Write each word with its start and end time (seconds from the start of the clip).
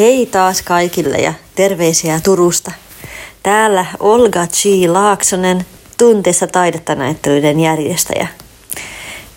Hei 0.00 0.26
taas 0.26 0.62
kaikille 0.62 1.16
ja 1.16 1.34
terveisiä 1.54 2.20
Turusta. 2.24 2.72
Täällä 3.42 3.86
Olga 3.98 4.46
G. 4.46 4.88
Laaksonen, 4.88 5.66
Tunteessa 5.98 6.46
taidetta 6.46 6.94
näyttelyiden 6.94 7.60
järjestäjä. 7.60 8.28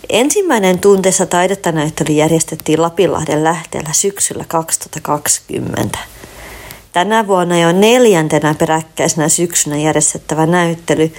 Ensimmäinen 0.08 0.78
Tunteessa 0.78 1.26
taidetta 1.26 1.72
näyttely 1.72 2.16
järjestettiin 2.16 2.82
Lapinlahden 2.82 3.44
lähteellä 3.44 3.92
syksyllä 3.92 4.44
2020. 4.48 5.98
Tänä 6.94 7.26
vuonna 7.26 7.58
jo 7.58 7.72
neljäntenä 7.72 8.54
peräkkäisenä 8.58 9.28
syksynä 9.28 9.76
järjestettävä 9.76 10.46
näyttely 10.46 11.12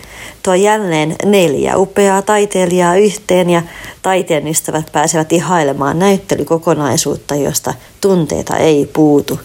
tuo 0.44 0.54
jälleen 0.54 1.16
neljä 1.26 1.78
upeaa 1.78 2.22
taiteilijaa 2.22 2.96
yhteen 2.96 3.50
ja 3.50 3.62
taiteen 4.02 4.48
ystävät 4.48 4.92
pääsevät 4.92 5.34
ihailemaan 5.34 6.00
näyttelykokonaisuutta, 6.00 7.36
josta 7.36 7.74
tunteita 8.02 8.58
ei 8.58 8.90
puutu. 8.94 9.40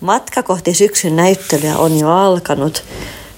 Matka 0.00 0.42
kohti 0.42 0.74
syksyn 0.74 1.16
näyttelyä 1.16 1.78
on 1.78 1.98
jo 1.98 2.10
alkanut 2.10 2.84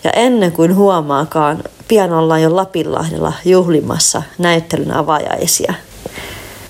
ja 0.05 0.11
ennen 0.11 0.52
kuin 0.52 0.77
huomaakaan, 0.77 1.65
pian 1.88 2.13
ollaan 2.13 2.43
jo 2.43 2.57
Lapinlahdella 2.57 3.33
juhlimassa 3.45 4.23
näyttelyn 4.38 4.93
avajaisia. 4.93 5.75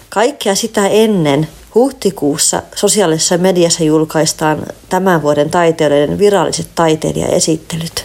Kaikkea 0.09 0.55
sitä 0.55 0.87
ennen 0.87 1.49
Huhtikuussa 1.75 2.63
sosiaalisessa 2.75 3.39
mediassa 3.39 3.85
julkaistaan 3.85 4.67
tämän 4.89 5.23
vuoden 5.23 5.51
taiteilijoiden 5.51 6.19
viralliset 6.19 6.69
taiteilijaesittelyt. 6.75 8.05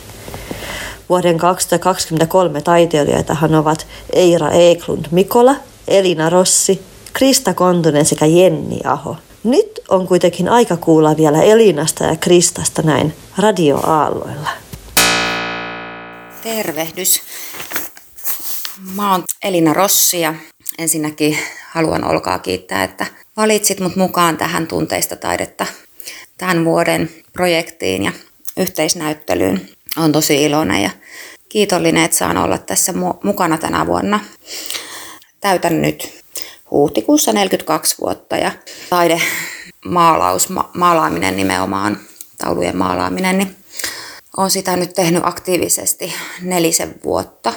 Vuoden 1.10 1.38
2023 1.38 2.62
taiteilijoitahan 2.62 3.56
ovat 3.56 3.88
Eira 4.14 4.52
Eklund 4.52 5.06
Mikola, 5.12 5.56
Elina 5.88 6.30
Rossi, 6.30 6.82
Krista 7.14 7.54
Kontunen 7.54 8.06
sekä 8.06 8.26
Jenni 8.26 8.80
Aho. 8.84 9.18
Nyt 9.44 9.80
on 9.90 10.08
kuitenkin 10.08 10.50
aika 10.50 10.78
kuulla 10.78 11.18
vielä 11.18 11.42
Elinasta 11.42 12.04
ja 12.04 12.16
Kristasta 12.16 12.82
näin 12.82 13.14
radioaalloilla. 13.38 14.50
Tervehdys. 16.44 17.22
Mä 18.96 19.12
oon 19.12 19.24
Elina 19.44 19.74
Rossi 19.74 20.20
ja 20.20 20.34
ensinnäkin 20.78 21.38
haluan 21.70 22.04
Olkaa 22.04 22.40
kiittää, 22.40 22.84
että 22.84 23.06
valitsit 23.38 23.80
mut 23.80 23.96
mukaan 23.96 24.38
tähän 24.38 24.68
tunteista 24.68 25.16
taidetta 25.16 25.66
tämän 26.38 26.66
vuoden 26.66 27.10
projektiin 27.34 28.04
ja 28.04 28.12
yhteisnäyttelyyn. 28.58 29.70
Olen 29.98 30.12
tosi 30.12 30.44
iloinen 30.44 30.84
ja 30.84 30.90
kiitollinen, 31.50 32.04
että 32.04 32.18
saan 32.18 32.38
olla 32.38 32.58
tässä 32.58 32.94
mukana 33.24 33.58
tänä 33.58 33.88
vuonna. 33.88 34.20
Täytän 35.42 35.82
nyt 35.82 36.24
huhtikuussa 36.72 37.34
42 37.34 37.96
vuotta 38.02 38.38
ja 38.38 38.52
taide, 38.90 39.22
maalaus, 39.86 40.50
ma- 40.50 40.70
maalaaminen 40.74 41.36
nimenomaan, 41.36 42.00
taulujen 42.38 42.78
maalaaminen, 42.78 43.38
niin 43.38 43.56
olen 44.38 44.52
sitä 44.52 44.76
nyt 44.76 44.94
tehnyt 44.94 45.24
aktiivisesti 45.26 46.14
nelisen 46.42 46.96
vuotta. 47.04 47.54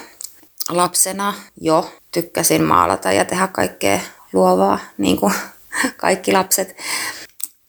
Lapsena 0.68 1.34
jo 1.60 1.90
tykkäsin 2.16 2.64
maalata 2.64 3.12
ja 3.12 3.24
tehdä 3.24 3.46
kaikkea 3.46 4.00
luovaa, 4.32 4.78
niin 4.98 5.16
kuin 5.16 5.32
kaikki 5.96 6.32
lapset. 6.32 6.76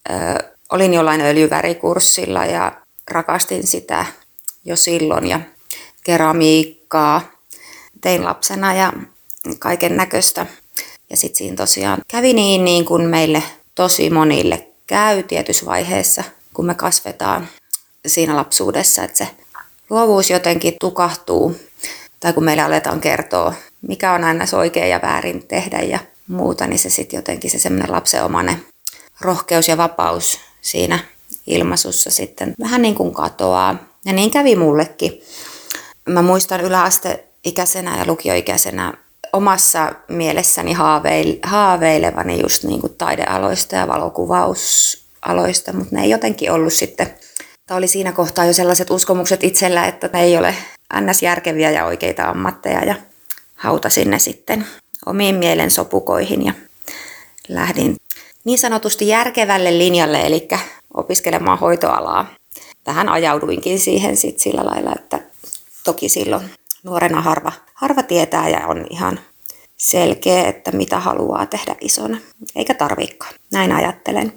Ö, 0.10 0.14
olin 0.72 0.94
jollain 0.94 1.22
öljyvärikurssilla 1.22 2.46
ja 2.46 2.72
rakastin 3.12 3.68
sitä 3.68 4.06
jo 4.66 4.76
silloin 4.76 5.28
ja 5.28 5.40
keramiikkaa 6.04 7.22
tein 8.02 8.24
lapsena 8.24 8.74
ja 8.74 8.94
kaiken 9.60 9.98
näköistä. 9.98 10.46
Ja 11.10 11.18
sitten 11.18 11.38
siinä 11.38 11.56
tosiaan 11.56 12.02
kävi 12.08 12.34
niin, 12.34 12.66
niin 12.66 12.86
kuin 12.86 13.06
meille 13.06 13.44
tosi 13.76 14.10
monille 14.10 14.68
käy 14.88 15.24
tietyssä 15.24 15.66
vaiheessa, 15.66 16.24
kun 16.54 16.66
me 16.66 16.76
kasvetaan 16.76 17.48
siinä 18.08 18.36
lapsuudessa, 18.36 19.04
että 19.04 19.18
se 19.18 19.28
luovuus 19.90 20.30
jotenkin 20.30 20.76
tukahtuu 20.80 21.56
tai 22.20 22.34
kun 22.34 22.44
meille 22.44 22.64
aletaan 22.64 23.02
kertoa, 23.02 23.54
mikä 23.88 24.14
on 24.14 24.24
aina 24.24 24.46
oikein 24.58 24.90
ja 24.90 25.00
väärin 25.02 25.48
tehdä 25.48 25.80
ja 25.80 26.00
muuta, 26.28 26.68
niin 26.68 26.80
se 26.80 26.90
sitten 26.90 27.18
jotenkin 27.18 27.52
se 27.52 27.60
semmoinen 27.60 27.92
lapsenomainen 27.92 28.66
rohkeus 29.22 29.68
ja 29.68 29.78
vapaus 29.78 30.40
siinä 30.62 31.00
ilmaisussa 31.48 32.12
sitten 32.12 32.54
vähän 32.60 32.82
niin 32.82 32.96
kuin 32.96 33.14
katoaa. 33.14 33.76
Ja 34.06 34.14
niin 34.14 34.32
kävi 34.32 34.56
mullekin. 34.56 35.22
Mä 36.10 36.22
muistan 36.22 36.62
yläasteikäisenä 36.62 37.98
ja 37.98 38.06
lukioikäisenä 38.08 38.94
omassa 39.34 39.92
mielessäni 40.08 40.74
haaveil, 40.74 41.40
haaveilevani 41.44 42.42
just 42.42 42.64
niin 42.64 42.82
kuin 42.82 42.96
taidealoista 42.96 43.76
ja 43.76 43.88
valokuvausaloista, 43.88 45.74
mutta 45.74 45.96
ne 45.96 46.04
ei 46.04 46.10
jotenkin 46.10 46.52
ollut 46.52 46.74
sitten, 46.74 47.14
tai 47.68 47.78
oli 47.78 47.88
siinä 47.88 48.12
kohtaa 48.12 48.46
jo 48.46 48.54
sellaiset 48.54 48.92
uskomukset 48.92 49.44
itsellä, 49.44 49.86
että 49.88 50.10
ne 50.14 50.24
ei 50.24 50.38
ole 50.38 50.56
ns. 51.02 51.24
järkeviä 51.24 51.72
ja 51.72 51.86
oikeita 51.86 52.24
ammatteja 52.24 52.86
ja 52.86 52.96
hautasin 53.58 54.12
ne 54.12 54.20
sitten 54.20 54.68
omiin 55.06 55.36
mielen 55.36 55.72
sopukoihin 55.72 56.46
ja 56.46 56.54
lähdin 57.48 57.96
niin 58.44 58.60
sanotusti 58.60 59.08
järkevälle 59.08 59.78
linjalle, 59.78 60.22
eli 60.22 60.48
opiskelemaan 60.94 61.60
hoitoalaa. 61.60 62.34
Tähän 62.84 63.10
ajauduinkin 63.10 63.80
siihen 63.80 64.18
sit 64.18 64.40
sillä 64.40 64.66
lailla, 64.66 64.92
että 64.96 65.20
toki 65.84 66.10
silloin 66.10 66.50
nuorena 66.84 67.22
harva, 67.22 67.52
harva 67.74 68.04
tietää 68.04 68.50
ja 68.50 68.68
on 68.68 68.88
ihan 68.90 69.20
selkeä, 69.78 70.48
että 70.48 70.72
mitä 70.72 71.00
haluaa 71.00 71.46
tehdä 71.46 71.76
isona. 71.82 72.18
Eikä 72.56 72.74
tarvikaan. 72.74 73.34
Näin 73.52 73.72
ajattelen. 73.72 74.34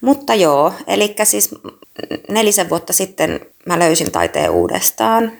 Mutta 0.00 0.34
joo, 0.34 0.72
eli 0.86 1.14
siis 1.24 1.50
nelisen 2.28 2.70
vuotta 2.70 2.92
sitten 2.92 3.40
mä 3.66 3.78
löysin 3.78 4.12
taiteen 4.12 4.50
uudestaan, 4.50 5.32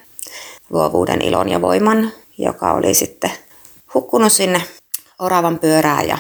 luovuuden 0.70 1.22
ilon 1.22 1.48
ja 1.48 1.60
voiman, 1.62 2.12
joka 2.38 2.72
oli 2.72 2.94
sitten 2.94 3.30
hukkunut 3.94 4.32
sinne 4.32 4.62
oravan 5.18 5.58
pyörään 5.58 6.08
ja 6.08 6.18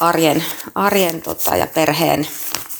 arjen, 0.00 0.44
arjen 0.74 1.22
tota, 1.22 1.56
ja 1.56 1.66
perheen 1.66 2.26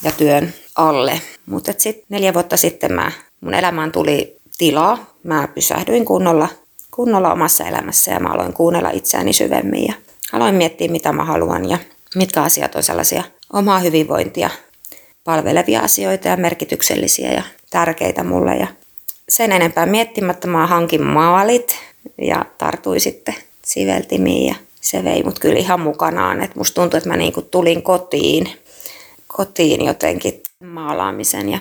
ja 0.03 0.13
työn 0.13 0.55
alle. 0.77 1.21
Mutta 1.47 1.73
sitten 1.79 2.07
neljä 2.09 2.35
vuotta 2.35 2.57
sitten 2.57 2.93
mä, 2.93 3.13
mun 3.41 3.55
elämään 3.55 3.93
tuli 3.93 4.37
tilaa. 4.59 4.99
Mä 5.23 5.49
pysähdyin 5.55 6.05
kunnolla, 6.05 6.49
kunnolla 6.91 7.33
omassa 7.33 7.65
elämässä 7.65 8.11
ja 8.11 8.21
mä 8.21 8.29
aloin 8.29 8.53
kuunnella 8.53 8.91
itseäni 8.91 9.33
syvemmin 9.33 9.87
ja 9.87 9.95
aloin 10.33 10.55
miettiä, 10.55 10.89
mitä 10.89 11.13
mä 11.13 11.25
haluan 11.25 11.69
ja 11.71 11.79
mitkä 12.15 12.43
asiat 12.43 12.75
on 12.75 12.83
sellaisia 12.83 13.25
omaa 13.53 13.79
hyvinvointia 13.79 14.51
palvelevia 15.25 15.81
asioita 15.81 16.29
ja 16.29 16.37
merkityksellisiä 16.37 17.33
ja 17.33 17.43
tärkeitä 17.71 18.25
mulle. 18.25 18.57
Ja 18.57 18.67
sen 19.37 19.53
enempää 19.53 19.87
miettimättä 19.87 20.47
mä 20.47 20.67
hankin 20.67 21.03
maalit 21.03 21.79
ja 22.19 22.45
tartui 22.59 23.01
sitten 23.01 23.35
siveltimiin 23.65 24.47
ja 24.47 24.55
se 24.81 25.05
vei 25.05 25.23
mut 25.23 25.39
kyllä 25.39 25.59
ihan 25.59 25.81
mukanaan. 25.81 26.43
Et 26.43 26.57
musta 26.57 26.81
tuntui, 26.81 26.99
että 26.99 27.11
mä 27.11 27.17
niinku 27.17 27.43
tulin 27.43 27.83
kotiin, 27.83 28.51
kotiin 29.27 29.85
jotenkin 29.85 30.43
maalaamisen 30.65 31.49
ja 31.49 31.59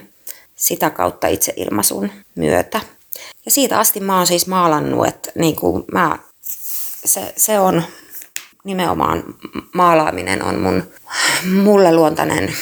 sitä 0.56 0.90
kautta 0.90 1.28
itse 1.28 1.54
ilmaisun 1.56 2.12
myötä. 2.36 2.82
Ja 3.46 3.52
siitä 3.52 3.80
asti 3.80 4.00
mä 4.00 4.18
oon 4.18 4.28
siis 4.28 4.48
maalannut, 4.48 5.08
että 5.08 5.32
niinku 5.36 5.86
mä, 5.92 6.20
se, 7.06 7.34
se 7.38 7.60
on 7.60 7.84
nimenomaan 8.64 9.24
maalaaminen 9.74 10.44
on 10.44 10.60
mun, 10.60 10.84
mulle 11.54 11.96
luontainen, 11.96 12.54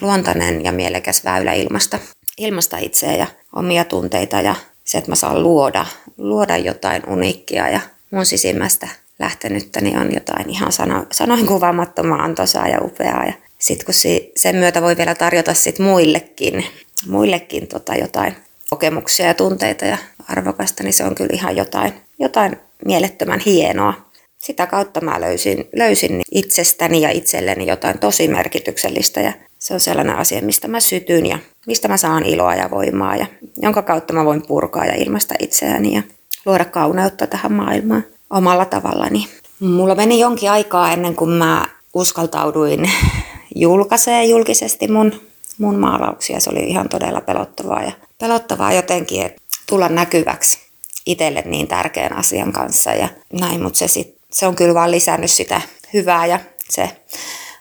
luontainen 0.00 0.64
ja 0.64 0.72
mielekäs 0.72 1.24
väylä 1.24 1.52
ilmasta, 1.52 1.98
ilmasta 2.38 2.78
itseä 2.78 3.16
ja 3.16 3.26
omia 3.56 3.84
tunteita 3.84 4.40
ja 4.40 4.54
se, 4.84 4.98
että 4.98 5.10
mä 5.10 5.14
saan 5.14 5.42
luoda, 5.42 5.86
luoda 6.18 6.56
jotain 6.56 7.02
uniikkia 7.08 7.68
ja 7.68 7.80
mun 8.10 8.26
sisimmästä 8.26 8.88
lähtenyttä, 9.18 9.80
niin 9.80 9.98
on 9.98 10.14
jotain 10.14 10.50
ihan 10.50 10.72
sano, 10.72 11.06
sanoin 11.12 11.46
kuvaamattoman 11.46 12.20
antoisaa 12.20 12.68
ja 12.68 12.78
upeaa. 12.82 13.24
Ja 13.24 13.32
sitten 13.58 13.84
kun 13.84 13.94
si, 13.94 14.32
sen 14.36 14.56
myötä 14.56 14.82
voi 14.82 14.96
vielä 14.96 15.14
tarjota 15.14 15.54
sit 15.54 15.78
muillekin, 15.78 16.64
muillekin 17.08 17.68
tota 17.68 17.94
jotain 17.94 18.36
kokemuksia 18.70 19.26
ja 19.26 19.34
tunteita 19.34 19.84
ja 19.84 19.98
arvokasta, 20.28 20.82
niin 20.82 20.92
se 20.92 21.04
on 21.04 21.14
kyllä 21.14 21.30
ihan 21.32 21.56
jotain, 21.56 21.92
jotain 22.18 22.56
mielettömän 22.84 23.40
hienoa. 23.40 23.94
Sitä 24.38 24.66
kautta 24.66 25.00
mä 25.00 25.20
löysin, 25.20 25.68
löysin 25.76 26.22
itsestäni 26.30 27.00
ja 27.00 27.10
itselleni 27.10 27.66
jotain 27.66 27.98
tosi 27.98 28.28
merkityksellistä 28.28 29.20
ja 29.20 29.32
se 29.58 29.74
on 29.74 29.80
sellainen 29.80 30.16
asia, 30.16 30.42
mistä 30.42 30.68
mä 30.68 30.80
sytyn 30.80 31.26
ja 31.26 31.38
mistä 31.66 31.88
mä 31.88 31.96
saan 31.96 32.26
iloa 32.26 32.54
ja 32.54 32.70
voimaa 32.70 33.16
ja 33.16 33.26
jonka 33.62 33.82
kautta 33.82 34.12
mä 34.12 34.24
voin 34.24 34.46
purkaa 34.46 34.84
ja 34.84 34.94
ilmaista 34.94 35.34
itseäni 35.38 35.94
ja 35.94 36.02
luoda 36.46 36.64
kauneutta 36.64 37.26
tähän 37.26 37.52
maailmaan 37.52 38.04
omalla 38.30 38.64
tavallani. 38.64 39.28
Mulla 39.60 39.94
meni 39.94 40.20
jonkin 40.20 40.50
aikaa 40.50 40.92
ennen 40.92 41.16
kuin 41.16 41.30
mä 41.30 41.66
uskaltauduin 41.94 42.90
julkaisee 43.54 44.24
julkisesti 44.24 44.88
mun, 44.88 45.20
mun 45.58 45.78
maalauksia. 45.78 46.40
Se 46.40 46.50
oli 46.50 46.60
ihan 46.60 46.88
todella 46.88 47.20
pelottavaa 47.20 47.82
ja 47.82 47.92
pelottavaa 48.18 48.72
jotenkin, 48.72 49.22
että 49.22 49.42
tulla 49.68 49.88
näkyväksi 49.88 50.58
itselle 51.06 51.42
niin 51.46 51.68
tärkeän 51.68 52.16
asian 52.16 52.52
kanssa 52.52 52.90
ja 52.90 53.08
näin, 53.32 53.62
mutta 53.62 53.78
se, 53.78 53.88
sit, 53.88 54.16
se 54.32 54.46
on 54.46 54.56
kyllä 54.56 54.74
vaan 54.74 54.90
lisännyt 54.90 55.30
sitä 55.30 55.60
hyvää 55.92 56.26
ja 56.26 56.40
se 56.70 56.90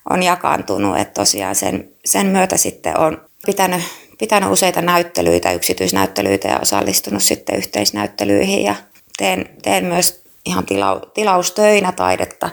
on 0.09 0.23
jakaantunut, 0.23 0.97
että 0.97 1.13
tosiaan 1.13 1.55
sen 1.55 1.89
sen 2.05 2.27
myötä 2.27 2.57
sitten 2.57 2.99
on 2.99 3.21
pitänyt, 3.45 3.81
pitänyt 4.17 4.51
useita 4.51 4.81
näyttelyitä, 4.81 5.51
yksityisnäyttelyitä 5.51 6.47
ja 6.47 6.59
osallistunut 6.61 7.23
sitten 7.23 7.57
yhteisnäyttelyihin 7.57 8.63
ja 8.63 8.75
teen, 9.17 9.49
teen 9.61 9.85
myös 9.85 10.23
ihan 10.45 10.65
tilau, 10.65 10.99
tilaustöinä 11.13 11.91
taidetta 11.91 12.49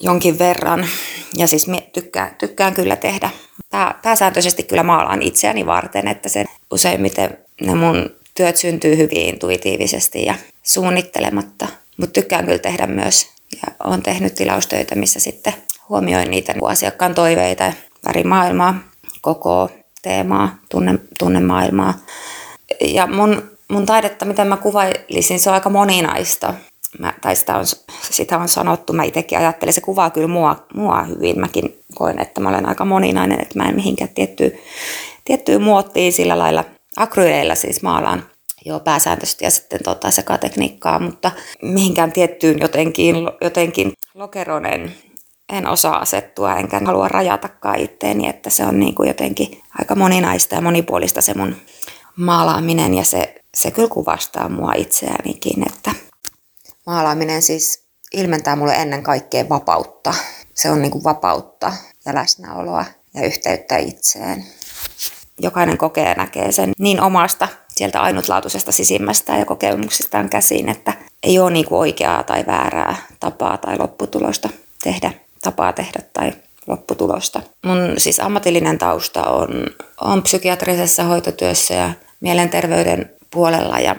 jonkin 0.00 0.38
verran. 0.38 0.86
Ja 1.36 1.46
siis 1.46 1.66
tykkään, 1.92 2.34
tykkään 2.34 2.74
kyllä 2.74 2.96
tehdä. 2.96 3.30
Pää, 3.70 3.98
pääsääntöisesti 4.02 4.62
kyllä 4.62 4.82
maalaan 4.82 5.22
itseäni 5.22 5.66
varten, 5.66 6.08
että 6.08 6.28
se 6.28 6.44
useimmiten 6.70 7.38
ne 7.60 7.74
mun 7.74 8.10
työt 8.34 8.56
syntyy 8.56 8.96
hyvin 8.96 9.26
intuitiivisesti 9.28 10.24
ja 10.24 10.34
suunnittelematta. 10.62 11.66
Mutta 11.96 12.12
tykkään 12.12 12.44
kyllä 12.44 12.58
tehdä 12.58 12.86
myös. 12.86 13.28
Ja 13.52 13.72
olen 13.84 14.02
tehnyt 14.02 14.34
tilaustöitä, 14.34 14.94
missä 14.94 15.20
sitten 15.20 15.54
huomioin 15.88 16.30
niitä 16.30 16.54
asiakkaan 16.62 17.14
toiveita, 17.14 17.72
värimaailmaa, 18.06 18.74
koko 19.34 19.70
teemaa, 20.02 20.58
tunne, 20.70 20.98
tunnemaailmaa. 21.18 21.94
Ja 22.80 23.06
mun, 23.06 23.42
mun 23.72 23.86
taidetta, 23.86 24.24
miten 24.24 24.46
mä 24.46 24.56
kuvailisin, 24.56 25.40
se 25.40 25.50
on 25.50 25.54
aika 25.54 25.70
moninaista. 25.70 26.54
Mä, 26.98 27.14
tai 27.20 27.36
sitä 27.36 27.56
on, 27.56 27.64
sitä 28.10 28.38
on 28.38 28.48
sanottu, 28.48 28.92
mä 28.92 29.04
itsekin 29.04 29.38
ajattelen, 29.38 29.72
se 29.72 29.80
kuvaa 29.80 30.10
kyllä 30.10 30.28
mua, 30.28 30.66
mua 30.74 31.02
hyvin. 31.02 31.40
Mäkin 31.40 31.78
koen, 31.94 32.18
että 32.18 32.40
mä 32.40 32.48
olen 32.48 32.68
aika 32.68 32.84
moninainen, 32.84 33.40
että 33.40 33.58
mä 33.58 33.68
en 33.68 33.74
mihinkään 33.74 34.10
tiettyä, 34.14 34.50
tiettyä 35.24 35.58
muottiin 35.58 36.12
sillä 36.12 36.38
lailla 36.38 36.64
akryyleillä 36.96 37.54
siis 37.54 37.82
maalaan 37.82 38.22
jo 38.64 38.80
pääsääntöisesti 38.80 39.44
ja 39.44 39.50
sitten 39.50 39.80
tota 39.84 40.10
sekatekniikkaa, 40.10 40.98
mutta 40.98 41.30
mihinkään 41.62 42.12
tiettyyn 42.12 42.58
jotenkin, 42.60 43.16
jotenkin 43.40 43.92
lokeron 44.14 44.66
en, 45.48 45.66
osaa 45.66 45.98
asettua, 45.98 46.56
enkä 46.56 46.80
halua 46.84 47.08
rajatakaan 47.08 47.78
itteeni, 47.78 48.28
että 48.28 48.50
se 48.50 48.64
on 48.64 48.80
niin 48.80 48.94
kuin 48.94 49.06
jotenkin 49.06 49.62
aika 49.78 49.94
moninaista 49.94 50.54
ja 50.54 50.60
monipuolista 50.60 51.20
se 51.20 51.34
mun 51.34 51.56
maalaaminen 52.16 52.94
ja 52.94 53.04
se, 53.04 53.34
se 53.54 53.70
kyllä 53.70 53.88
kuvastaa 53.88 54.48
mua 54.48 54.72
itseäänikin, 54.76 55.68
että 55.68 55.90
maalaaminen 56.86 57.42
siis 57.42 57.84
ilmentää 58.12 58.56
mulle 58.56 58.74
ennen 58.74 59.02
kaikkea 59.02 59.48
vapautta. 59.48 60.14
Se 60.54 60.70
on 60.70 60.82
niin 60.82 60.90
kuin 60.90 61.04
vapautta 61.04 61.72
ja 62.06 62.14
läsnäoloa 62.14 62.84
ja 63.14 63.26
yhteyttä 63.26 63.76
itseen. 63.76 64.44
Jokainen 65.40 65.78
kokee 65.78 66.08
ja 66.08 66.14
näkee 66.14 66.52
sen 66.52 66.72
niin 66.78 67.00
omasta 67.00 67.48
sieltä 67.68 68.00
ainutlaatuisesta 68.00 68.72
sisimmästä 68.72 69.36
ja 69.36 69.44
kokemuksistaan 69.44 70.28
käsiin, 70.28 70.68
että 70.68 70.92
ei 71.22 71.38
ole 71.38 71.50
niin 71.50 71.64
kuin 71.64 71.78
oikeaa 71.78 72.22
tai 72.22 72.44
väärää 72.46 72.96
tapaa 73.20 73.56
tai 73.56 73.78
lopputulosta 73.78 74.48
tehdä, 74.82 75.12
tapaa 75.42 75.72
tehdä 75.72 76.00
tai 76.12 76.32
lopputulosta. 76.66 77.42
Mun 77.64 77.94
siis 77.98 78.20
ammatillinen 78.20 78.78
tausta 78.78 79.22
on, 79.22 79.48
on 80.00 80.22
psykiatrisessa 80.22 81.04
hoitotyössä 81.04 81.74
ja 81.74 81.90
mielenterveyden 82.20 83.10
puolella 83.30 83.78
ja 83.78 83.96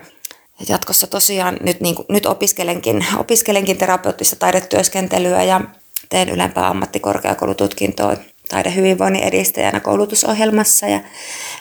jatkossa 0.70 1.08
tosiaan 1.08 1.58
nyt, 1.62 1.82
niin 1.82 1.96
kuin, 1.96 2.06
nyt 2.10 2.26
opiskelenkin, 2.26 3.06
opiskelenkin 3.18 3.78
terapeuttista 3.78 4.36
taidetyöskentelyä 4.36 5.44
ja 5.44 5.62
teen 6.10 6.30
ylempää 6.30 6.68
ammattikorkeakoulututkintoa 6.68 8.16
taidehyvinvoinnin 8.50 9.24
edistäjänä 9.24 9.80
koulutusohjelmassa 9.80 10.88
ja 10.88 11.00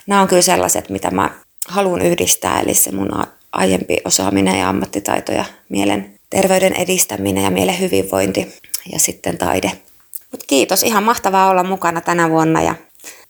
nämä 0.06 0.20
on 0.22 0.28
kyllä 0.28 0.42
sellaiset, 0.42 0.90
mitä 0.90 1.10
mä 1.10 1.30
haluan 1.68 2.02
yhdistää, 2.02 2.60
eli 2.60 2.74
se 2.74 2.92
mun 2.92 3.10
aiempi 3.52 3.96
osaaminen 4.04 4.58
ja 4.58 4.68
ammattitaito 4.68 5.32
ja 5.32 5.44
mielen 5.68 6.18
terveyden 6.30 6.72
edistäminen 6.72 7.44
ja 7.44 7.50
mielen 7.50 7.80
hyvinvointi 7.80 8.54
ja 8.92 8.98
sitten 8.98 9.38
taide. 9.38 9.72
Mut 10.32 10.44
kiitos, 10.46 10.82
ihan 10.82 11.02
mahtavaa 11.02 11.50
olla 11.50 11.64
mukana 11.64 12.00
tänä 12.00 12.30
vuonna 12.30 12.62
ja 12.62 12.74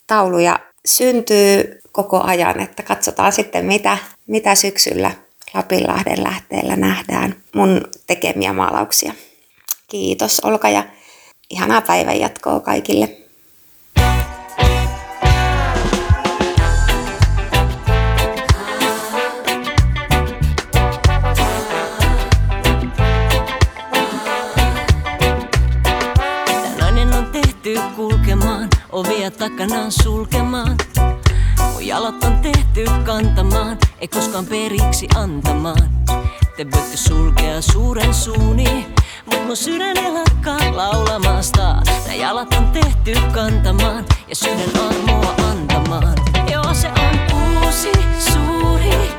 tauluja 0.06 0.58
syntyy 0.86 1.80
koko 1.92 2.20
ajan, 2.22 2.60
että 2.60 2.82
katsotaan 2.82 3.32
sitten 3.32 3.64
mitä, 3.64 3.98
mitä 4.26 4.54
syksyllä 4.54 5.10
Lapinlahden 5.54 6.24
lähteellä 6.24 6.76
nähdään 6.76 7.36
mun 7.54 7.84
tekemiä 8.06 8.52
maalauksia. 8.52 9.12
Kiitos 9.88 10.40
Olka 10.40 10.68
ja 10.68 10.84
ihanaa 11.50 11.80
päivän 11.80 12.20
jatkoa 12.20 12.60
kaikille. 12.60 13.27
Ovia 28.98 29.30
takanaan 29.30 29.92
sulkemaan. 29.92 30.76
Mun 31.72 31.86
jalat 31.86 32.24
on 32.24 32.38
tehty 32.42 32.84
kantamaan, 33.04 33.78
ei 34.00 34.08
koskaan 34.08 34.46
periksi 34.46 35.08
antamaan. 35.16 35.90
Te 36.56 36.66
voitte 36.72 36.96
sulkea 36.96 37.62
suuren 37.62 38.14
suuni, 38.14 38.86
mut 39.26 39.46
mun 39.46 39.56
sydän 39.56 39.96
ei 39.96 40.12
lakkaa 40.12 40.76
laulamasta. 40.76 41.82
Nää 42.06 42.14
jalat 42.14 42.54
on 42.54 42.72
tehty 42.72 43.14
kantamaan 43.32 44.04
ja 44.28 44.36
sydän 44.36 44.70
armoa 44.88 45.34
antamaan. 45.50 46.14
Joo, 46.52 46.74
se 46.74 46.88
on 46.88 47.38
uusi, 47.64 47.92
suuri 48.18 49.17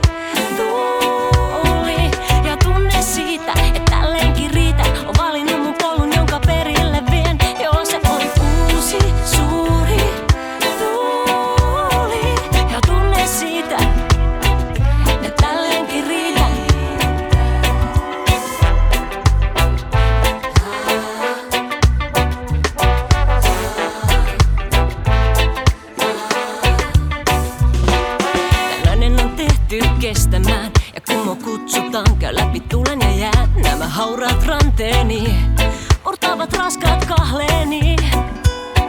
Raskaat 36.70 37.06
kahleeni 37.06 37.96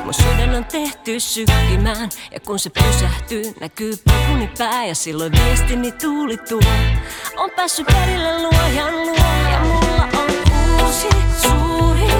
Mun 0.04 0.14
sydän 0.14 0.54
on 0.54 0.64
tehty 0.64 1.20
sykkimään 1.20 2.08
Ja 2.32 2.40
kun 2.40 2.58
se 2.58 2.70
pysähtyy, 2.70 3.42
näkyy 3.60 3.94
polkuni 4.04 4.50
pää 4.58 4.86
Ja 4.86 4.94
silloin 4.94 5.32
viestini 5.32 5.92
tuulituu 5.92 6.60
On 7.36 7.50
päässyt 7.56 7.86
perille 7.86 8.42
luojan 8.42 8.96
luo 8.96 9.16
Ja 9.52 9.60
mulla 9.60 10.08
on 10.18 10.30
uusi 10.82 11.08
suuri 11.42 12.19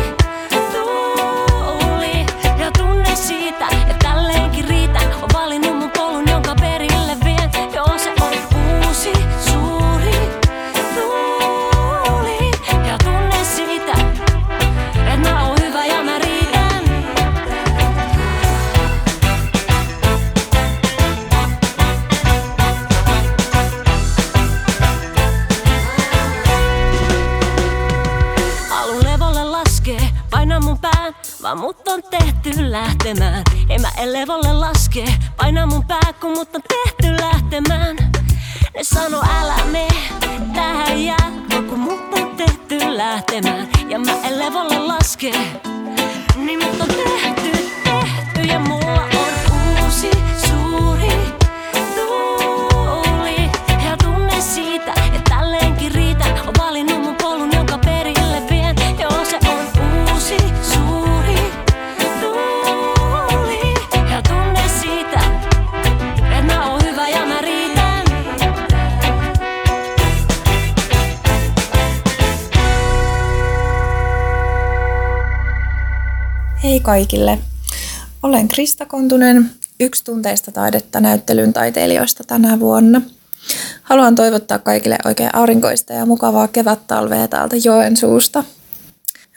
lähtemään. 33.04 33.44
En 33.68 33.80
mä 33.80 33.88
en 33.96 34.12
levolle 34.12 34.52
laske, 34.52 35.04
paina 35.36 35.66
mun 35.66 35.84
pää, 35.84 36.12
kun 36.20 36.30
mut 36.30 36.54
on 36.54 36.62
tehty 36.68 37.16
lähtemään. 37.20 37.96
Ne 38.74 38.84
sano 38.84 39.22
älä 39.40 39.64
me, 39.64 39.88
tähän 40.54 41.04
jää, 41.04 41.30
kun 41.68 41.78
mut 41.78 42.00
on 42.12 42.36
tehty 42.36 42.78
lähtemään. 42.96 43.68
Ja 43.88 43.98
mä 43.98 44.12
en 44.12 44.38
levolle 44.38 44.78
laske, 44.78 45.32
Hei 76.62 76.80
kaikille! 76.80 77.38
Olen 78.22 78.48
Krista 78.48 78.86
Kontunen, 78.86 79.50
yksi 79.80 80.04
tunteista 80.04 80.52
taidetta 80.52 81.00
näyttelyn 81.00 81.52
taiteilijoista 81.52 82.24
tänä 82.24 82.60
vuonna. 82.60 83.02
Haluan 83.82 84.14
toivottaa 84.14 84.58
kaikille 84.58 84.98
oikein 85.04 85.30
aurinkoista 85.32 85.92
ja 85.92 86.06
mukavaa 86.06 86.48
kevättalvea 86.48 87.28
täältä 87.28 87.56
Joensuusta. 87.64 88.44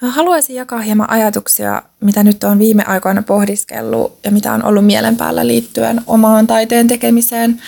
Haluaisin 0.01 0.55
jakaa 0.55 0.81
hieman 0.81 1.09
ajatuksia, 1.09 1.81
mitä 1.99 2.23
nyt 2.23 2.43
on 2.43 2.59
viime 2.59 2.83
aikoina 2.83 3.21
pohdiskellut 3.21 4.19
ja 4.23 4.31
mitä 4.31 4.53
on 4.53 4.65
ollut 4.65 4.85
mielen 4.85 5.17
päällä 5.17 5.47
liittyen 5.47 6.01
omaan 6.07 6.47
taiteen 6.47 6.87
tekemiseen, 6.87 7.61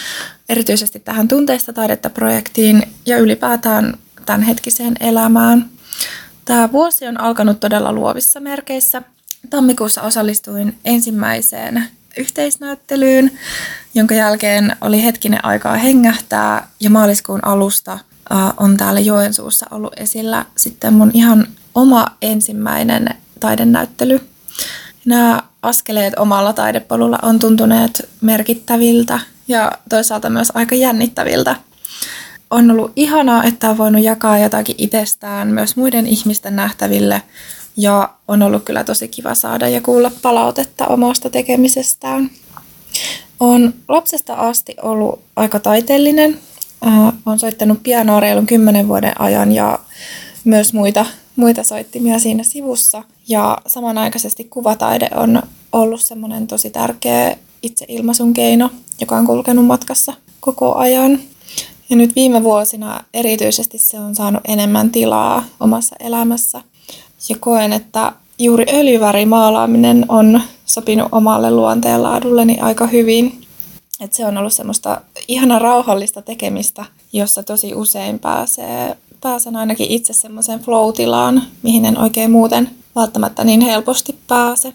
erityisesti 0.50 1.00
tähän 1.00 1.28
tunteista 1.28 1.74
taidetta 1.74 2.10
projektiin 2.10 2.84
ja 3.06 3.18
ylipäätään 3.18 3.94
tämänhetkiseen 4.26 4.96
elämään. 5.00 5.70
Tämä 6.46 6.72
vuosi 6.72 7.08
on 7.08 7.20
alkanut 7.22 7.60
todella 7.60 7.94
luovissa 7.94 8.40
merkeissä. 8.40 9.02
Tammikuussa 9.50 10.02
osallistuin 10.02 10.78
ensimmäiseen 10.86 11.88
yhteisnäyttelyyn, 12.18 13.32
jonka 13.96 14.16
jälkeen 14.16 14.76
oli 14.82 15.04
hetkinen 15.04 15.46
aikaa 15.46 15.76
hengähtää 15.76 16.68
ja 16.80 16.90
maaliskuun 16.90 17.40
alusta 17.46 18.00
on 18.58 18.78
täällä 18.78 19.00
Joensuussa 19.00 19.66
ollut 19.72 19.94
esillä 19.98 20.46
sitten 20.56 20.94
mun 20.94 21.12
ihan 21.14 21.48
oma 21.76 22.06
ensimmäinen 22.22 23.10
taidenäyttely. 23.40 24.20
Nämä 25.06 25.44
askeleet 25.62 26.14
omalla 26.18 26.54
taidepolulla 26.54 27.20
on 27.22 27.40
tuntuneet 27.40 28.10
merkittäviltä 28.22 29.20
ja 29.48 29.72
toisaalta 29.90 30.30
myös 30.30 30.52
aika 30.54 30.76
jännittäviltä. 30.76 31.56
On 32.50 32.72
ollut 32.72 32.92
ihanaa, 32.96 33.44
että 33.44 33.70
on 33.70 33.78
voinut 33.78 34.04
jakaa 34.04 34.40
jotakin 34.40 34.76
itsestään 34.78 35.48
myös 35.48 35.76
muiden 35.76 36.08
ihmisten 36.08 36.56
nähtäville 36.56 37.22
ja 37.78 38.10
on 38.28 38.42
ollut 38.42 38.64
kyllä 38.64 38.84
tosi 38.84 39.08
kiva 39.08 39.36
saada 39.36 39.68
ja 39.70 39.82
kuulla 39.82 40.12
palautetta 40.22 40.88
omasta 40.88 41.30
tekemisestään. 41.30 42.30
On 43.40 43.74
lapsesta 43.88 44.34
asti 44.34 44.76
ollut 44.82 45.20
aika 45.36 45.60
taiteellinen. 45.60 46.40
Olen 47.26 47.40
soittanut 47.40 47.84
pianoa 47.84 48.20
reilun 48.20 48.46
kymmenen 48.46 48.88
vuoden 48.88 49.22
ajan 49.22 49.52
ja 49.52 49.80
myös 50.44 50.74
muita, 50.74 51.06
muita 51.36 51.64
soittimia 51.64 52.20
siinä 52.20 52.44
sivussa. 52.44 53.04
Ja 53.28 53.58
samanaikaisesti 53.68 54.44
kuvataide 54.44 55.10
on 55.16 55.44
ollut 55.72 56.02
semmoinen 56.02 56.48
tosi 56.48 56.70
tärkeä 56.70 57.38
itseilmaisun 57.62 58.34
keino, 58.34 58.70
joka 59.02 59.18
on 59.18 59.26
kulkenut 59.26 59.66
matkassa 59.66 60.14
koko 60.40 60.76
ajan. 60.76 61.20
Ja 61.90 61.96
nyt 61.96 62.16
viime 62.16 62.44
vuosina 62.44 63.04
erityisesti 63.14 63.78
se 63.78 64.00
on 64.00 64.16
saanut 64.16 64.42
enemmän 64.48 64.92
tilaa 64.92 65.46
omassa 65.60 65.96
elämässä. 66.00 66.62
Ja 67.30 67.36
koen, 67.40 67.74
että 67.74 68.12
juuri 68.40 68.66
öljyvärimaalaaminen 68.74 70.06
on 70.10 70.42
sopinut 70.66 71.08
omalle 71.12 71.52
luonteenlaadulleni 71.52 72.60
aika 72.62 72.88
hyvin. 72.88 73.42
Et 74.00 74.14
se 74.14 74.26
on 74.26 74.38
ollut 74.38 74.54
semmoista 74.54 75.02
ihana 75.28 75.60
rauhallista 75.60 76.22
tekemistä, 76.22 76.86
jossa 77.14 77.44
tosi 77.44 77.76
usein 77.76 78.20
pääsee, 78.20 78.98
pääsen 79.22 79.56
ainakin 79.56 79.92
itse 79.92 80.14
semmoiseen 80.14 80.60
flow-tilaan, 80.60 81.44
mihin 81.64 81.86
en 81.86 81.98
oikein 81.98 82.32
muuten 82.32 82.70
välttämättä 82.96 83.44
niin 83.44 83.62
helposti 83.62 84.16
pääse. 84.28 84.74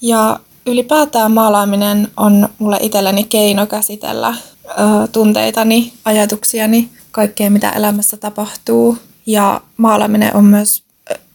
Ja 0.00 0.40
ylipäätään 0.66 1.32
maalaaminen 1.32 2.08
on 2.16 2.48
mulle 2.58 2.78
itselleni 2.80 3.24
keino 3.24 3.66
käsitellä 3.66 4.34
ö, 4.68 5.08
tunteitani, 5.12 5.92
ajatuksiani, 6.04 6.88
kaikkea 7.10 7.50
mitä 7.50 7.70
elämässä 7.70 8.16
tapahtuu. 8.16 8.98
Ja 9.26 9.60
maalaaminen 9.76 10.36
on 10.36 10.44
myös 10.44 10.87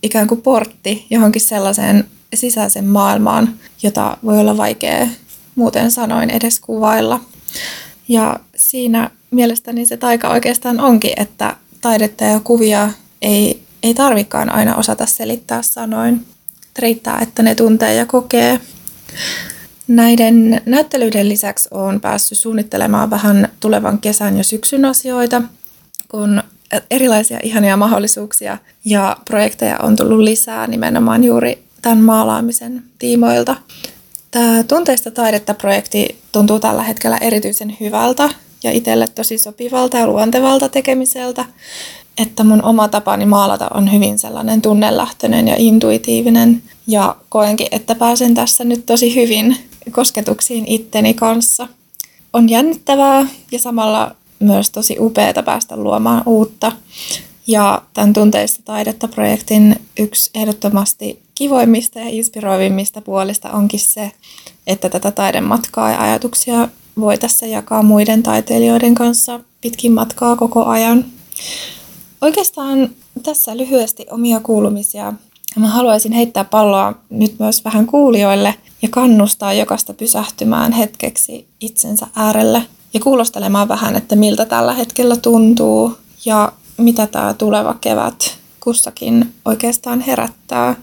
ikään 0.04 0.28
kuin 0.28 0.42
portti 0.42 1.06
johonkin 1.10 1.42
sellaiseen 1.42 2.04
sisäisen 2.34 2.86
maailmaan, 2.86 3.54
jota 3.84 4.18
voi 4.26 4.40
olla 4.40 4.58
vaikea 4.58 5.08
muuten 5.56 5.92
sanoin 5.92 6.30
edes 6.30 6.60
kuvailla. 6.60 7.20
Ja 8.08 8.40
siinä 8.56 9.10
mielestäni 9.32 9.86
se 9.86 9.98
taika 9.98 10.30
oikeastaan 10.30 10.80
onkin, 10.80 11.14
että 11.18 11.56
taidetta 11.82 12.24
ja 12.24 12.40
kuvia 12.40 12.90
ei, 13.22 13.64
ei 13.84 13.94
tarvikaan 13.94 14.50
aina 14.50 14.76
osata 14.76 15.06
selittää 15.06 15.62
sanoin. 15.62 16.26
Riittää, 16.80 17.20
että 17.20 17.44
ne 17.44 17.56
tuntee 17.56 17.96
ja 17.96 18.06
kokee. 18.06 18.60
Näiden 19.88 20.62
näyttelyiden 20.66 21.30
lisäksi 21.30 21.70
olen 21.72 22.02
päässyt 22.02 22.38
suunnittelemaan 22.38 23.10
vähän 23.10 23.50
tulevan 23.60 24.00
kesän 24.00 24.38
ja 24.38 24.44
syksyn 24.44 24.86
asioita, 24.86 25.42
kun 26.08 26.44
erilaisia 26.92 27.40
ihania 27.44 27.78
mahdollisuuksia 27.78 28.58
ja 28.86 29.18
projekteja 29.26 29.80
on 29.80 29.96
tullut 29.96 30.20
lisää 30.20 30.68
nimenomaan 30.68 31.24
juuri 31.24 31.64
tämän 31.82 31.98
maalaamisen 31.98 32.84
tiimoilta. 33.00 33.56
Tämä 34.32 34.64
Tunteista 34.64 35.12
taidetta 35.12 35.54
projekti 35.54 36.18
tuntuu 36.32 36.60
tällä 36.60 36.84
hetkellä 36.84 37.18
erityisen 37.18 37.78
hyvältä 37.80 38.30
ja 38.64 38.72
itselle 38.72 39.08
tosi 39.08 39.38
sopivalta 39.38 39.98
ja 39.98 40.08
luontevalta 40.08 40.70
tekemiseltä, 40.70 41.46
että 42.18 42.44
mun 42.44 42.64
oma 42.64 42.88
tapani 42.88 43.26
maalata 43.26 43.68
on 43.74 43.92
hyvin 43.92 44.20
sellainen 44.20 44.62
tunnelähtöinen 44.62 45.48
ja 45.48 45.56
intuitiivinen 45.58 46.64
ja 46.88 47.16
koenkin, 47.30 47.68
että 47.72 47.96
pääsen 47.96 48.36
tässä 48.36 48.64
nyt 48.64 48.86
tosi 48.86 49.16
hyvin 49.16 49.58
kosketuksiin 49.92 50.64
itteni 50.68 51.14
kanssa. 51.14 51.68
On 52.34 52.50
jännittävää 52.50 53.28
ja 53.52 53.60
samalla 53.60 54.16
myös 54.44 54.70
tosi 54.70 54.96
upeaa 55.00 55.44
päästä 55.46 55.78
luomaan 55.78 56.24
uutta. 56.26 56.72
Ja 57.48 57.82
tämän 57.94 58.14
Tunteista 58.14 58.62
taidetta 58.66 59.08
projektin 59.08 59.76
yksi 60.00 60.32
ehdottomasti 60.34 61.24
kivoimmista 61.36 62.00
ja 62.00 62.10
inspiroivimmista 62.10 63.02
puolista 63.02 63.52
onkin 63.52 63.80
se, 63.80 64.12
että 64.68 64.90
tätä 64.90 65.12
taidematkaa 65.12 65.92
ja 65.92 66.02
ajatuksia 66.02 66.68
voi 67.00 67.18
tässä 67.18 67.46
jakaa 67.46 67.84
muiden 67.84 68.24
taiteilijoiden 68.24 68.96
kanssa 68.96 69.40
pitkin 69.62 69.92
matkaa 69.92 70.36
koko 70.36 70.66
ajan. 70.66 71.06
Oikeastaan 72.22 72.90
tässä 73.24 73.58
lyhyesti 73.58 74.06
omia 74.12 74.40
kuulumisia. 74.40 75.14
Mä 75.56 75.68
haluaisin 75.68 76.12
heittää 76.12 76.44
palloa 76.44 76.94
nyt 77.10 77.40
myös 77.40 77.66
vähän 77.66 77.86
kuulijoille 77.86 78.56
ja 78.82 78.90
kannustaa 78.92 79.54
jokaista 79.54 79.94
pysähtymään 79.94 80.72
hetkeksi 80.72 81.48
itsensä 81.60 82.08
äärelle 82.16 82.64
ja 82.94 83.00
kuulostelemaan 83.00 83.68
vähän, 83.68 83.96
että 83.96 84.16
miltä 84.16 84.46
tällä 84.46 84.74
hetkellä 84.74 85.16
tuntuu 85.16 85.98
ja 86.26 86.52
mitä 86.78 87.08
tämä 87.08 87.34
tuleva 87.34 87.76
kevät 87.82 88.38
kussakin 88.60 89.34
oikeastaan 89.46 90.02
herättää. 90.02 90.76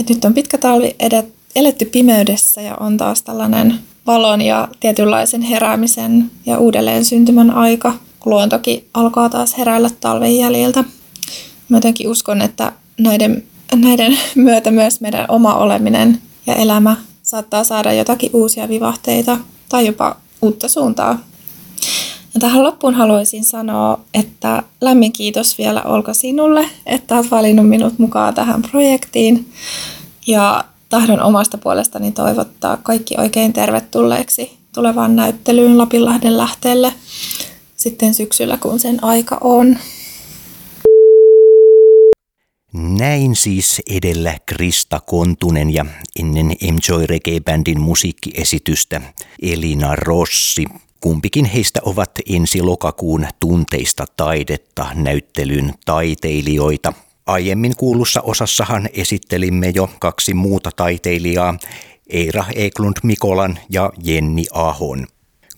Et 0.00 0.08
nyt 0.08 0.24
on 0.24 0.34
pitkä 0.34 0.58
talvi 0.58 0.96
edet, 0.98 1.34
eletty 1.56 1.84
pimeydessä 1.84 2.60
ja 2.60 2.76
on 2.80 2.96
taas 2.96 3.22
tällainen 3.22 3.78
valon 4.06 4.42
ja 4.42 4.68
tietynlaisen 4.80 5.42
heräämisen 5.42 6.30
ja 6.46 6.58
uudelleen 6.58 7.04
syntymän 7.04 7.50
aika, 7.50 7.94
luontokin 8.24 8.88
alkaa 8.94 9.28
taas 9.28 9.58
heräillä 9.58 9.90
talven 10.00 10.38
jäljiltä. 10.38 10.84
Mä 11.68 11.76
jotenkin 11.76 12.08
uskon, 12.08 12.42
että 12.42 12.72
näiden, 12.98 13.42
näiden 13.74 14.18
myötä 14.34 14.70
myös 14.70 15.00
meidän 15.00 15.24
oma 15.28 15.54
oleminen 15.54 16.22
ja 16.46 16.54
elämä 16.54 16.96
saattaa 17.22 17.64
saada 17.64 17.92
jotakin 17.92 18.30
uusia 18.32 18.68
vivahteita 18.68 19.38
tai 19.68 19.86
jopa 19.86 20.16
uutta 20.42 20.68
suuntaa. 20.68 21.18
Ja 22.34 22.40
tähän 22.40 22.62
loppuun 22.62 22.94
haluaisin 22.94 23.44
sanoa, 23.44 24.00
että 24.14 24.62
lämmin 24.80 25.12
kiitos 25.12 25.58
vielä 25.58 25.82
Olka 25.82 26.14
sinulle, 26.14 26.68
että 26.86 27.16
olet 27.16 27.30
valinnut 27.30 27.68
minut 27.68 27.98
mukaan 27.98 28.34
tähän 28.34 28.62
projektiin. 28.62 29.52
Ja 30.26 30.64
tahdon 30.88 31.22
omasta 31.22 31.58
puolestani 31.58 32.12
toivottaa 32.12 32.76
kaikki 32.76 33.14
oikein 33.18 33.52
tervetulleeksi 33.52 34.58
tulevaan 34.74 35.16
näyttelyyn 35.16 35.78
Lapinlahden 35.78 36.38
lähteelle 36.38 36.92
sitten 37.76 38.14
syksyllä, 38.14 38.56
kun 38.56 38.80
sen 38.80 39.04
aika 39.04 39.38
on. 39.40 39.76
Näin 42.72 43.36
siis 43.36 43.82
edellä 43.90 44.38
Krista 44.46 45.00
Kontunen 45.00 45.74
ja 45.74 45.86
ennen 46.20 46.52
Enjoy 46.62 47.06
Reggae-bändin 47.06 47.80
musiikkiesitystä 47.80 49.00
Elina 49.42 49.96
Rossi. 49.96 50.64
Kumpikin 51.00 51.44
heistä 51.44 51.80
ovat 51.84 52.10
ensi 52.28 52.62
lokakuun 52.62 53.26
tunteista 53.40 54.04
taidetta 54.16 54.86
näyttelyn 54.94 55.74
taiteilijoita. 55.84 56.92
Aiemmin 57.26 57.76
kuulussa 57.76 58.20
osassahan 58.20 58.88
esittelimme 58.92 59.72
jo 59.74 59.90
kaksi 60.00 60.34
muuta 60.34 60.70
taiteilijaa, 60.76 61.58
Eira 62.10 62.44
Eklund 62.54 62.96
Mikolan 63.02 63.58
ja 63.70 63.92
Jenni 64.04 64.44
Ahon. 64.52 65.06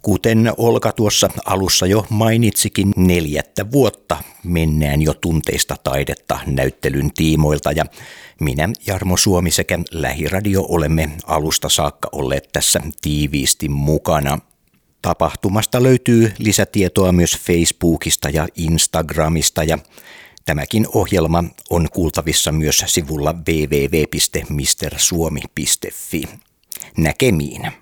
Kuten 0.03 0.53
Olka 0.57 0.93
tuossa 0.93 1.29
alussa 1.45 1.87
jo 1.87 2.07
mainitsikin, 2.09 2.93
neljättä 2.97 3.71
vuotta 3.71 4.17
mennään 4.45 5.03
jo 5.03 5.15
tunteista 5.15 5.77
taidetta 5.85 6.39
näyttelyn 6.47 7.11
tiimoilta 7.15 7.73
ja 7.73 7.85
minä, 8.41 8.69
Jarmo 8.87 9.17
Suomi 9.17 9.51
sekä 9.51 9.79
Lähiradio 9.91 10.67
olemme 10.69 11.11
alusta 11.27 11.69
saakka 11.69 12.09
olleet 12.13 12.49
tässä 12.53 12.81
tiiviisti 13.01 13.69
mukana. 13.69 14.39
Tapahtumasta 15.03 15.83
löytyy 15.83 16.33
lisätietoa 16.39 17.13
myös 17.13 17.39
Facebookista 17.39 18.31
ja 18.31 18.49
Instagramista 18.57 19.65
ja 19.65 19.79
tämäkin 20.45 20.87
ohjelma 20.95 21.45
on 21.71 21.89
kuultavissa 21.93 22.53
myös 22.53 22.85
sivulla 22.87 23.33
www.mistersuomi.fi. 23.33 26.23
Näkemiin. 26.97 27.82